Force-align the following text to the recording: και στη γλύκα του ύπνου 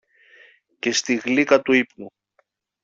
και 0.79 0.91
στη 0.91 1.15
γλύκα 1.15 1.61
του 1.61 1.71
ύπνου 1.73 2.11